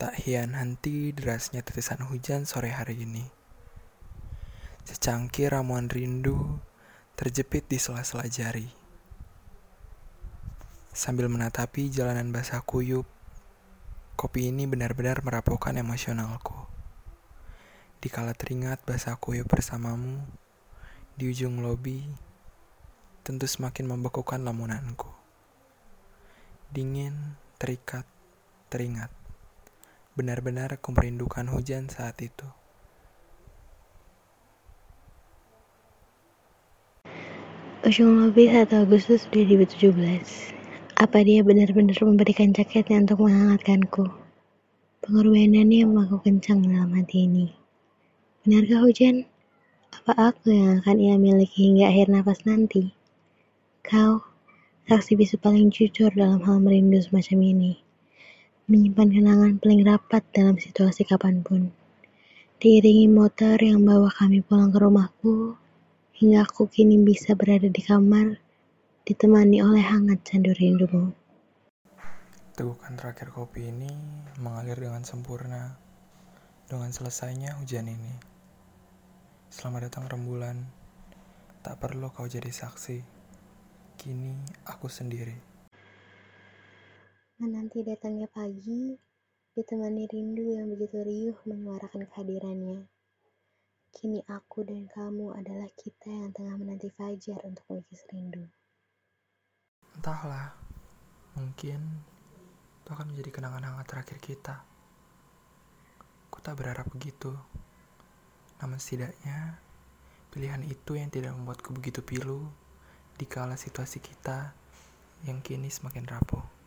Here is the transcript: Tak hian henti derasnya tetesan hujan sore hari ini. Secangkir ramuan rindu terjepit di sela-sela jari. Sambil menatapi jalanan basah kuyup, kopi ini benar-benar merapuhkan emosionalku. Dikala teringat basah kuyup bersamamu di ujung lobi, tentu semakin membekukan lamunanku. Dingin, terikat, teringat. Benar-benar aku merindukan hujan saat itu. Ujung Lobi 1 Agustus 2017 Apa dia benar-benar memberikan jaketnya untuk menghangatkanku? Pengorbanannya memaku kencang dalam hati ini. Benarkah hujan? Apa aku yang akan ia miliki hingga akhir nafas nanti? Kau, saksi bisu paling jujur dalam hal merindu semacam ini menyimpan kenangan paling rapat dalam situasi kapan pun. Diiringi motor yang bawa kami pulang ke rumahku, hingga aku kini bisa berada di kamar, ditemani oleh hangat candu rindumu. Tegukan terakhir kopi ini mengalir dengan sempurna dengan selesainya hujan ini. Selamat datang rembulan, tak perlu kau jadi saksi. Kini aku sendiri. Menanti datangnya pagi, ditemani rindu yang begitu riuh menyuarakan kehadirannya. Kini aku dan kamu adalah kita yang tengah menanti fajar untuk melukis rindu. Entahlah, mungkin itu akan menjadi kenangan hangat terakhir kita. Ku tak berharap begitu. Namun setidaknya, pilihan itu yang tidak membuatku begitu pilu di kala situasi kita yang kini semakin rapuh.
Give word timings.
Tak 0.00 0.16
hian 0.16 0.56
henti 0.56 1.12
derasnya 1.12 1.60
tetesan 1.60 2.08
hujan 2.08 2.48
sore 2.48 2.72
hari 2.72 3.04
ini. 3.04 3.28
Secangkir 4.88 5.52
ramuan 5.52 5.92
rindu 5.92 6.56
terjepit 7.20 7.68
di 7.68 7.76
sela-sela 7.76 8.24
jari. 8.24 8.64
Sambil 10.96 11.28
menatapi 11.28 11.92
jalanan 11.92 12.32
basah 12.32 12.64
kuyup, 12.64 13.04
kopi 14.16 14.48
ini 14.48 14.64
benar-benar 14.64 15.20
merapuhkan 15.20 15.76
emosionalku. 15.76 16.56
Dikala 18.00 18.32
teringat 18.32 18.80
basah 18.88 19.20
kuyup 19.20 19.52
bersamamu 19.52 20.24
di 21.12 21.28
ujung 21.28 21.60
lobi, 21.60 22.08
tentu 23.20 23.44
semakin 23.44 23.84
membekukan 23.84 24.40
lamunanku. 24.40 25.12
Dingin, 26.72 27.36
terikat, 27.60 28.08
teringat. 28.72 29.19
Benar-benar 30.20 30.76
aku 30.76 30.92
merindukan 30.92 31.48
hujan 31.48 31.88
saat 31.88 32.20
itu. 32.20 32.44
Ujung 37.88 38.20
Lobi 38.20 38.52
1 38.52 38.68
Agustus 38.68 39.24
2017 39.32 39.96
Apa 41.00 41.24
dia 41.24 41.40
benar-benar 41.40 41.96
memberikan 42.04 42.52
jaketnya 42.52 43.00
untuk 43.00 43.24
menghangatkanku? 43.24 44.12
Pengorbanannya 45.00 45.88
memaku 45.88 46.20
kencang 46.20 46.68
dalam 46.68 46.92
hati 47.00 47.24
ini. 47.24 47.56
Benarkah 48.44 48.84
hujan? 48.84 49.24
Apa 49.88 50.36
aku 50.36 50.52
yang 50.52 50.84
akan 50.84 51.00
ia 51.00 51.16
miliki 51.16 51.72
hingga 51.72 51.88
akhir 51.88 52.12
nafas 52.12 52.44
nanti? 52.44 52.92
Kau, 53.80 54.20
saksi 54.84 55.16
bisu 55.16 55.40
paling 55.40 55.72
jujur 55.72 56.12
dalam 56.12 56.44
hal 56.44 56.60
merindu 56.60 57.00
semacam 57.00 57.40
ini 57.40 57.72
menyimpan 58.70 59.10
kenangan 59.10 59.52
paling 59.58 59.82
rapat 59.82 60.22
dalam 60.30 60.54
situasi 60.54 61.02
kapan 61.02 61.42
pun. 61.42 61.74
Diiringi 62.62 63.10
motor 63.10 63.58
yang 63.58 63.82
bawa 63.82 64.06
kami 64.14 64.46
pulang 64.46 64.70
ke 64.70 64.78
rumahku, 64.78 65.58
hingga 66.14 66.46
aku 66.46 66.70
kini 66.70 67.02
bisa 67.02 67.34
berada 67.34 67.66
di 67.66 67.82
kamar, 67.82 68.38
ditemani 69.02 69.58
oleh 69.58 69.82
hangat 69.82 70.22
candu 70.22 70.54
rindumu. 70.54 71.10
Tegukan 72.54 72.94
terakhir 72.94 73.34
kopi 73.34 73.74
ini 73.74 73.90
mengalir 74.38 74.78
dengan 74.78 75.02
sempurna 75.02 75.74
dengan 76.70 76.94
selesainya 76.94 77.58
hujan 77.58 77.90
ini. 77.90 78.14
Selamat 79.50 79.90
datang 79.90 80.06
rembulan, 80.06 80.62
tak 81.66 81.82
perlu 81.82 82.14
kau 82.14 82.30
jadi 82.30 82.54
saksi. 82.54 83.02
Kini 83.98 84.38
aku 84.62 84.86
sendiri. 84.86 85.34
Menanti 87.40 87.80
datangnya 87.80 88.28
pagi, 88.28 88.92
ditemani 89.56 90.04
rindu 90.12 90.60
yang 90.60 90.68
begitu 90.76 91.00
riuh 91.00 91.40
menyuarakan 91.48 92.04
kehadirannya. 92.04 92.84
Kini 93.96 94.20
aku 94.28 94.60
dan 94.60 94.84
kamu 94.84 95.32
adalah 95.32 95.64
kita 95.72 96.12
yang 96.12 96.36
tengah 96.36 96.60
menanti 96.60 96.92
fajar 96.92 97.40
untuk 97.48 97.64
melukis 97.72 98.04
rindu. 98.12 98.44
Entahlah, 99.96 100.52
mungkin 101.32 101.80
itu 102.84 102.88
akan 102.92 103.08
menjadi 103.08 103.32
kenangan 103.32 103.72
hangat 103.72 103.88
terakhir 103.88 104.20
kita. 104.20 104.60
Ku 106.28 106.44
tak 106.44 106.60
berharap 106.60 106.92
begitu. 106.92 107.32
Namun 108.60 108.76
setidaknya, 108.76 109.56
pilihan 110.28 110.60
itu 110.68 110.92
yang 110.92 111.08
tidak 111.08 111.32
membuatku 111.32 111.72
begitu 111.72 112.04
pilu 112.04 112.52
di 113.16 113.24
kala 113.24 113.56
situasi 113.56 113.96
kita 114.04 114.52
yang 115.24 115.40
kini 115.40 115.72
semakin 115.72 116.04
rapuh. 116.04 116.59